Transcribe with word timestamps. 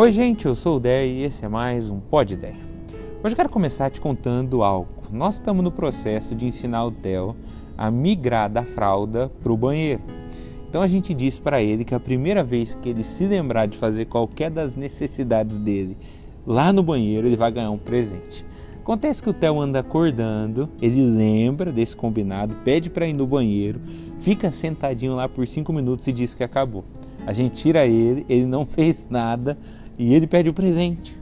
Oi, 0.00 0.12
gente, 0.12 0.46
eu 0.46 0.54
sou 0.54 0.76
o 0.76 0.78
Dé 0.80 1.08
e 1.08 1.24
esse 1.24 1.44
é 1.44 1.48
mais 1.48 1.90
um 1.90 1.98
Pod 1.98 2.36
Dé. 2.36 2.52
Hoje 3.20 3.32
eu 3.32 3.36
quero 3.36 3.48
começar 3.48 3.90
te 3.90 4.00
contando 4.00 4.62
algo. 4.62 4.88
Nós 5.10 5.34
estamos 5.34 5.64
no 5.64 5.72
processo 5.72 6.36
de 6.36 6.46
ensinar 6.46 6.84
o 6.84 6.92
Theo 6.92 7.34
a 7.76 7.90
migrar 7.90 8.48
da 8.48 8.62
fralda 8.62 9.28
para 9.42 9.52
o 9.52 9.56
banheiro. 9.56 10.00
Então 10.68 10.82
a 10.82 10.86
gente 10.86 11.12
disse 11.12 11.42
para 11.42 11.60
ele 11.60 11.84
que 11.84 11.96
a 11.96 11.98
primeira 11.98 12.44
vez 12.44 12.76
que 12.76 12.88
ele 12.88 13.02
se 13.02 13.26
lembrar 13.26 13.66
de 13.66 13.76
fazer 13.76 14.04
qualquer 14.04 14.52
das 14.52 14.76
necessidades 14.76 15.58
dele 15.58 15.96
lá 16.46 16.72
no 16.72 16.84
banheiro, 16.84 17.26
ele 17.26 17.36
vai 17.36 17.50
ganhar 17.50 17.72
um 17.72 17.76
presente. 17.76 18.46
Acontece 18.80 19.20
que 19.20 19.30
o 19.30 19.34
Theo 19.34 19.60
anda 19.60 19.80
acordando, 19.80 20.68
ele 20.80 21.02
lembra 21.02 21.72
desse 21.72 21.96
combinado, 21.96 22.54
pede 22.64 22.88
para 22.88 23.04
ir 23.04 23.14
no 23.14 23.26
banheiro, 23.26 23.80
fica 24.20 24.52
sentadinho 24.52 25.16
lá 25.16 25.28
por 25.28 25.44
cinco 25.48 25.72
minutos 25.72 26.06
e 26.06 26.12
diz 26.12 26.36
que 26.36 26.44
acabou. 26.44 26.84
A 27.26 27.32
gente 27.32 27.60
tira 27.60 27.84
ele, 27.84 28.24
ele 28.28 28.46
não 28.46 28.64
fez 28.64 28.96
nada 29.10 29.58
e 29.98 30.14
ele 30.14 30.26
pede 30.26 30.48
o 30.48 30.54
presente. 30.54 31.18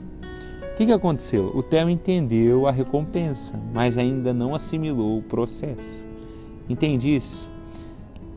O 0.73 0.77
que, 0.77 0.85
que 0.85 0.91
aconteceu? 0.91 1.51
O 1.55 1.63
Theo 1.63 1.89
entendeu 1.89 2.67
a 2.67 2.71
recompensa, 2.71 3.59
mas 3.73 3.97
ainda 3.97 4.31
não 4.31 4.53
assimilou 4.53 5.17
o 5.17 5.23
processo. 5.23 6.05
Entende 6.69 7.15
isso? 7.15 7.49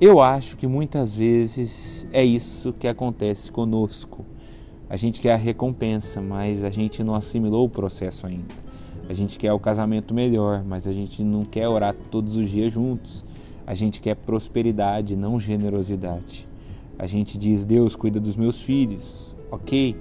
Eu 0.01 0.21
acho 0.21 0.57
que 0.57 0.67
muitas 0.67 1.15
vezes 1.15 2.09
é 2.11 2.25
isso 2.25 2.73
que 2.73 2.89
acontece 2.89 3.53
conosco. 3.53 4.25
A 4.89 4.97
gente 4.97 5.21
quer 5.21 5.35
a 5.35 5.37
recompensa, 5.37 6.23
mas 6.23 6.65
a 6.65 6.71
gente 6.71 7.05
não 7.05 7.15
assimilou 7.15 7.67
o 7.67 7.69
processo 7.69 8.27
ainda. 8.27 8.55
A 9.11 9.13
gente 9.13 9.39
quer 9.39 9.53
o 9.53 9.59
casamento 9.59 10.15
melhor, 10.15 10.65
mas 10.65 10.89
a 10.89 10.93
gente 10.93 11.23
não 11.23 11.45
quer 11.45 11.69
orar 11.69 11.95
todos 12.11 12.37
os 12.37 12.49
dias 12.49 12.73
juntos. 12.73 13.25
A 13.67 13.75
gente 13.75 14.01
quer 14.01 14.17
prosperidade, 14.17 15.15
não 15.15 15.39
generosidade. 15.39 16.49
A 16.99 17.07
gente 17.07 17.37
diz: 17.37 17.67
Deus, 17.67 17.95
cuida 17.95 18.19
dos 18.19 18.37
meus 18.37 18.63
filhos. 18.63 19.37
Ok, 19.51 19.97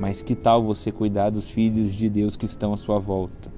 mas 0.00 0.22
que 0.22 0.34
tal 0.34 0.64
você 0.64 0.90
cuidar 0.90 1.28
dos 1.28 1.50
filhos 1.50 1.92
de 1.92 2.08
Deus 2.08 2.34
que 2.34 2.46
estão 2.46 2.72
à 2.72 2.76
sua 2.78 2.98
volta? 2.98 3.52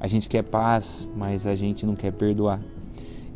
A 0.00 0.06
gente 0.06 0.26
quer 0.26 0.42
paz, 0.42 1.06
mas 1.14 1.46
a 1.46 1.54
gente 1.54 1.84
não 1.84 1.94
quer 1.94 2.12
perdoar. 2.12 2.60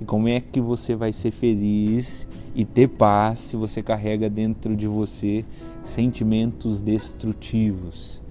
E 0.01 0.05
como 0.07 0.27
é 0.27 0.41
que 0.41 0.59
você 0.59 0.97
vai 0.97 1.13
ser 1.13 1.33
feliz 1.33 2.27
e 2.55 2.65
ter 2.65 2.89
paz 2.89 3.41
se 3.41 3.57
você 3.57 3.83
carrega 3.83 4.31
dentro 4.31 4.75
de 4.75 4.89
você 4.89 5.45
sentimentos 5.85 6.81
destrutivos? 6.81 8.23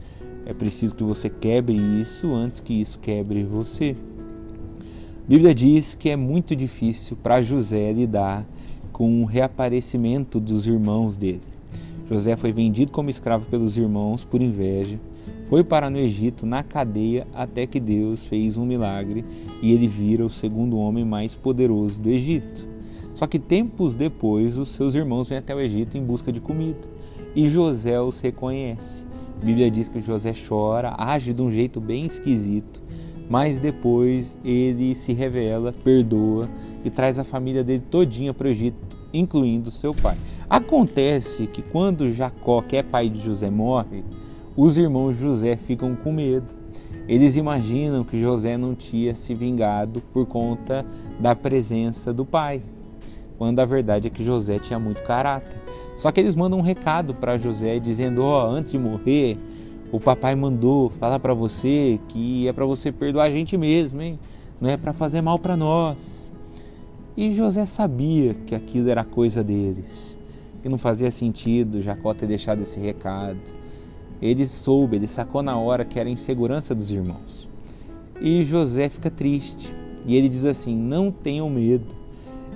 É 0.43 0.53
preciso 0.53 0.95
que 0.95 1.03
você 1.03 1.29
quebre 1.29 1.75
isso 1.75 2.33
antes 2.33 2.59
que 2.59 2.73
isso 2.73 2.97
quebre 2.97 3.43
você. 3.43 3.95
A 5.23 5.27
Bíblia 5.27 5.53
diz 5.53 5.93
que 5.93 6.09
é 6.09 6.15
muito 6.15 6.55
difícil 6.55 7.15
para 7.15 7.43
José 7.43 7.93
lidar 7.93 8.43
com 8.91 9.21
o 9.21 9.25
reaparecimento 9.25 10.39
dos 10.39 10.65
irmãos 10.65 11.15
dele. 11.15 11.54
José 12.09 12.35
foi 12.35 12.51
vendido 12.51 12.91
como 12.91 13.09
escravo 13.09 13.47
pelos 13.47 13.77
irmãos 13.77 14.23
por 14.23 14.41
inveja, 14.41 14.99
foi 15.49 15.63
para 15.63 15.89
no 15.89 15.97
Egito 15.97 16.45
na 16.45 16.61
cadeia 16.61 17.27
até 17.33 17.65
que 17.65 17.79
Deus 17.79 18.25
fez 18.25 18.57
um 18.57 18.65
milagre 18.65 19.25
e 19.61 19.71
ele 19.73 19.87
vira 19.87 20.25
o 20.25 20.29
segundo 20.29 20.77
homem 20.77 21.03
mais 21.03 21.35
poderoso 21.35 21.99
do 21.99 22.09
Egito. 22.09 22.67
Só 23.13 23.25
que 23.25 23.39
tempos 23.39 23.95
depois, 23.95 24.57
os 24.57 24.69
seus 24.69 24.93
irmãos 24.93 25.29
vêm 25.29 25.37
até 25.37 25.55
o 25.55 25.59
Egito 25.59 25.97
em 25.97 26.03
busca 26.03 26.31
de 26.31 26.41
comida 26.41 26.87
e 27.35 27.47
José 27.47 27.99
os 27.99 28.19
reconhece. 28.19 29.05
A 29.41 29.45
Bíblia 29.45 29.71
diz 29.71 29.87
que 29.87 30.01
José 30.01 30.33
chora, 30.33 30.93
age 30.97 31.33
de 31.33 31.41
um 31.41 31.49
jeito 31.49 31.79
bem 31.79 32.05
esquisito, 32.05 32.81
mas 33.29 33.57
depois 33.57 34.37
ele 34.43 34.95
se 34.95 35.13
revela, 35.13 35.73
perdoa 35.73 36.47
e 36.83 36.89
traz 36.89 37.17
a 37.17 37.23
família 37.23 37.63
dele 37.63 37.83
todinha 37.89 38.33
para 38.33 38.47
o 38.47 38.51
Egito, 38.51 38.94
incluindo 39.19 39.71
seu 39.71 39.93
pai. 39.93 40.17
Acontece 40.49 41.47
que 41.47 41.61
quando 41.61 42.11
Jacó, 42.11 42.61
que 42.61 42.77
é 42.77 42.83
pai 42.83 43.09
de 43.09 43.21
José, 43.21 43.49
morre, 43.49 44.03
os 44.55 44.77
irmãos 44.77 45.17
José 45.17 45.55
ficam 45.55 45.95
com 45.95 46.11
medo. 46.11 46.55
Eles 47.07 47.35
imaginam 47.35 48.03
que 48.03 48.19
José 48.19 48.57
não 48.57 48.73
tinha 48.73 49.13
se 49.13 49.35
vingado 49.35 50.01
por 50.13 50.25
conta 50.25 50.85
da 51.19 51.35
presença 51.35 52.11
do 52.11 52.25
pai, 52.25 52.61
quando 53.37 53.59
a 53.59 53.65
verdade 53.65 54.07
é 54.07 54.09
que 54.09 54.23
José 54.23 54.59
tinha 54.59 54.79
muito 54.79 55.03
caráter. 55.03 55.59
Só 55.97 56.11
que 56.11 56.19
eles 56.19 56.35
mandam 56.35 56.59
um 56.59 56.63
recado 56.63 57.13
para 57.13 57.37
José 57.37 57.79
dizendo: 57.79 58.23
"Ó, 58.23 58.45
oh, 58.45 58.51
antes 58.51 58.71
de 58.71 58.79
morrer, 58.79 59.37
o 59.91 59.99
papai 59.99 60.35
mandou 60.35 60.89
falar 60.89 61.19
para 61.19 61.33
você 61.33 61.99
que 62.07 62.47
é 62.47 62.53
para 62.53 62.65
você 62.65 62.91
perdoar 62.91 63.25
a 63.25 63.29
gente 63.29 63.55
mesmo, 63.55 64.01
hein? 64.01 64.19
Não 64.59 64.69
é 64.69 64.77
para 64.77 64.93
fazer 64.93 65.21
mal 65.21 65.37
para 65.37 65.55
nós." 65.55 66.33
E 67.17 67.33
José 67.33 67.65
sabia 67.65 68.33
que 68.33 68.53
aquilo 68.53 68.89
era 68.89 69.03
coisa 69.03 69.41
deles, 69.41 70.17
que 70.61 70.67
não 70.67 70.77
fazia 70.77 71.09
sentido 71.09 71.81
Jacó 71.81 72.13
ter 72.13 72.27
deixado 72.27 72.61
esse 72.61 72.77
recado. 72.77 73.39
Ele 74.21 74.45
soube, 74.45 74.97
ele 74.97 75.07
sacou 75.07 75.41
na 75.41 75.57
hora 75.57 75.85
que 75.85 75.97
era 75.97 76.09
a 76.09 76.11
insegurança 76.11 76.75
dos 76.75 76.91
irmãos. 76.91 77.47
E 78.19 78.43
José 78.43 78.89
fica 78.89 79.09
triste. 79.09 79.73
E 80.05 80.15
ele 80.15 80.27
diz 80.27 80.43
assim: 80.45 80.75
Não 80.75 81.09
tenham 81.09 81.49
medo, 81.49 81.85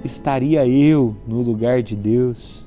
estaria 0.04 0.68
eu 0.68 1.16
no 1.26 1.42
lugar 1.42 1.82
de 1.82 1.96
Deus? 1.96 2.66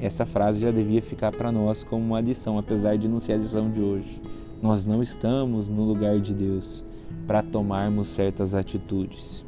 Essa 0.00 0.24
frase 0.26 0.60
já 0.60 0.70
devia 0.70 1.00
ficar 1.00 1.32
para 1.32 1.52
nós 1.52 1.84
como 1.84 2.02
uma 2.02 2.20
lição, 2.20 2.58
apesar 2.58 2.96
de 2.96 3.08
não 3.08 3.20
ser 3.20 3.34
a 3.34 3.36
lição 3.36 3.70
de 3.70 3.80
hoje. 3.80 4.20
Nós 4.60 4.84
não 4.84 5.02
estamos 5.02 5.68
no 5.68 5.84
lugar 5.84 6.18
de 6.18 6.32
Deus 6.34 6.82
para 7.26 7.42
tomarmos 7.42 8.08
certas 8.08 8.54
atitudes, 8.54 9.44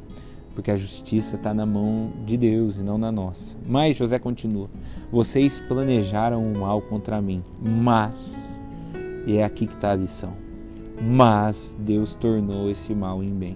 porque 0.57 0.71
a 0.71 0.75
justiça 0.75 1.35
está 1.35 1.53
na 1.53 1.67
mão 1.67 2.11
de 2.25 2.35
Deus 2.35 2.77
e 2.77 2.81
não 2.81 2.97
na 2.97 3.11
nossa. 3.11 3.55
Mas 3.63 3.95
José 3.95 4.17
continua: 4.17 4.67
Vocês 5.11 5.61
planejaram 5.61 6.51
o 6.51 6.57
mal 6.57 6.81
contra 6.81 7.21
mim, 7.21 7.43
mas 7.61 8.59
e 9.27 9.37
é 9.37 9.43
aqui 9.43 9.67
que 9.67 9.75
está 9.75 9.91
a 9.91 9.95
lição. 9.95 10.33
Mas 10.99 11.77
Deus 11.79 12.15
tornou 12.15 12.71
esse 12.71 12.95
mal 12.95 13.23
em 13.23 13.31
bem. 13.31 13.55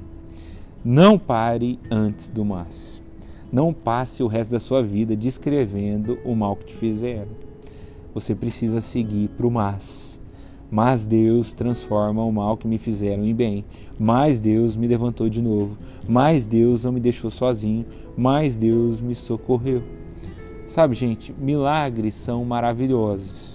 Não 0.86 1.18
pare 1.18 1.80
antes 1.90 2.30
do 2.30 2.46
mas. 2.46 3.02
Não 3.52 3.74
passe 3.74 4.22
o 4.22 4.28
resto 4.28 4.52
da 4.52 4.60
sua 4.60 4.84
vida 4.84 5.16
descrevendo 5.16 6.20
o 6.24 6.36
mal 6.36 6.56
que 6.56 6.66
te 6.66 6.74
fizeram. 6.76 7.32
Você 8.14 8.36
precisa 8.36 8.80
seguir 8.80 9.28
para 9.30 9.48
o 9.48 9.50
mas. 9.50 10.11
Mas 10.72 11.06
Deus 11.06 11.54
transforma 11.54 12.24
o 12.24 12.32
mal 12.32 12.56
que 12.56 12.68
me 12.68 12.78
fizeram 12.78 13.26
em 13.26 13.36
bem. 13.36 13.66
Mas 14.00 14.40
Deus 14.40 14.76
me 14.76 14.88
levantou 14.88 15.28
de 15.28 15.42
novo. 15.42 15.78
Mas 16.08 16.48
Deus 16.48 16.86
não 16.86 16.94
me 16.94 17.00
deixou 17.00 17.30
sozinho. 17.30 17.86
Mas 18.18 18.56
Deus 18.56 19.02
me 19.02 19.14
socorreu. 19.14 19.84
Sabe, 20.66 20.96
gente, 20.96 21.36
milagres 21.38 22.16
são 22.16 22.46
maravilhosos 22.46 23.52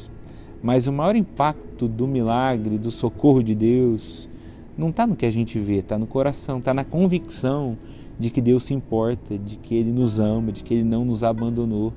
mas 0.66 0.88
o 0.88 0.92
maior 0.92 1.14
impacto 1.14 1.86
do 1.86 2.08
milagre, 2.08 2.76
do 2.76 2.90
socorro 2.90 3.40
de 3.40 3.54
Deus, 3.54 4.28
não 4.76 4.90
está 4.90 5.06
no 5.06 5.14
que 5.14 5.24
a 5.24 5.30
gente 5.30 5.60
vê, 5.60 5.76
está 5.76 5.96
no 5.96 6.08
coração, 6.08 6.58
está 6.58 6.74
na 6.74 6.82
convicção 6.82 7.78
de 8.18 8.30
que 8.30 8.40
Deus 8.40 8.64
se 8.64 8.74
importa, 8.74 9.38
de 9.38 9.56
que 9.58 9.76
Ele 9.76 9.92
nos 9.92 10.18
ama, 10.18 10.50
de 10.50 10.64
que 10.64 10.74
Ele 10.74 10.82
não 10.82 11.04
nos 11.04 11.22
abandonou 11.22 11.92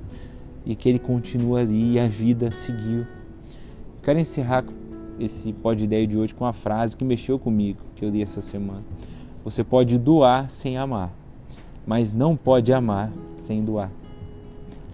e 0.66 0.75
que 0.75 0.88
Ele 0.88 1.00
continua 1.00 1.62
ali 1.62 1.94
e 1.94 2.00
a 2.00 2.07
vida 2.07 2.51
seguiu. 2.51 3.07
Quero 4.03 4.19
encerrar 4.19 4.63
esse 5.19 5.53
de 5.75 5.84
ideia 5.84 6.07
de 6.07 6.18
hoje 6.18 6.34
com 6.34 6.46
uma 6.46 6.53
frase 6.53 6.96
que 6.96 7.06
mexeu 7.06 7.38
comigo, 7.38 7.80
que 7.96 8.06
eu 8.06 8.09
li 8.09 8.22
essa 8.22 8.41
semana. 8.41 8.84
Você 9.44 9.63
pode 9.63 9.97
doar 9.97 10.50
sem 10.50 10.78
amar, 10.78 11.12
mas 11.85 12.13
não 12.13 12.35
pode 12.35 12.74
amar 12.74 13.12
sem 13.38 13.63
doar. 13.63 13.91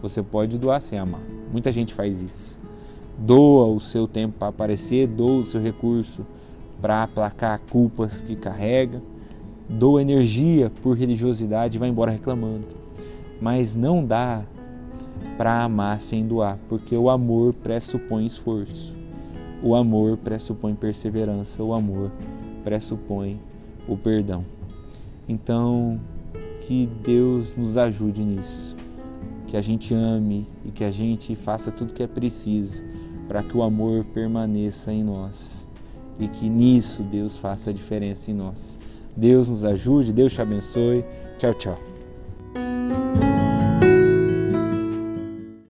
Você 0.02 0.22
pode 0.22 0.58
doar 0.58 0.81
sem 0.81 1.00
amar. 1.00 1.22
Muita 1.52 1.72
gente 1.72 1.94
faz 1.94 2.22
isso 2.22 2.59
doa 3.18 3.68
o 3.68 3.80
seu 3.80 4.08
tempo 4.08 4.36
para 4.38 4.50
aparecer, 4.50 5.08
doa 5.08 5.40
o 5.40 5.44
seu 5.44 5.62
recurso 5.62 6.25
para 6.81 7.03
aplacar 7.03 7.59
culpas 7.72 8.22
que 8.22 8.36
carrega, 8.36 9.02
doa 9.69 10.02
energia 10.02 10.72
por 10.81 10.97
religiosidade 10.97 11.78
e 11.78 11.80
vai 11.80 11.90
embora 11.90 12.12
reclamando. 12.12 12.66
Mas 13.42 13.74
não 13.75 14.06
dá 14.06 14.44
para 15.38 15.63
amar 15.63 16.00
sem 16.00 16.25
doar, 16.25 16.57
porque 16.69 16.95
o 16.95 17.10
amor 17.10 17.54
pressupõe 17.54 18.25
esforço. 18.25 18.94
O 19.63 19.75
amor 19.75 20.18
pressupõe 20.18 20.75
perseverança, 20.75 21.63
o 21.63 21.74
amor 21.74 22.12
pressupõe 22.63 23.40
o 23.88 23.98
perdão. 23.98 24.46
Então, 25.28 26.00
que 26.62 26.90
Deus 27.04 27.56
nos 27.56 27.78
ajude 27.78 28.24
nisso. 28.24 28.75
Que 29.48 29.57
a 29.57 29.62
gente 29.62 29.94
ame 29.94 30.48
e 30.66 30.72
que 30.72 30.84
a 30.84 30.92
gente 30.92 31.36
faça 31.36 31.72
tudo 31.72 31.94
que 31.94 32.04
é 32.04 32.07
preciso 32.07 32.84
para 33.28 33.42
que 33.42 33.56
o 33.56 33.63
amor 33.63 34.04
permaneça 34.06 34.92
em 34.92 35.04
nós 35.04 35.68
e 36.19 36.28
que 36.28 36.50
nisso 36.50 37.04
Deus 37.04 37.38
faça 37.38 37.69
a 37.69 37.74
diferença 37.74 38.31
em 38.31 38.34
nós. 38.34 38.80
Deus 39.16 39.48
nos 39.48 39.63
ajude, 39.63 40.12
Deus 40.12 40.34
te 40.34 40.42
abençoe. 40.42 41.04
Tchau, 41.38 41.54
tchau. 41.54 41.94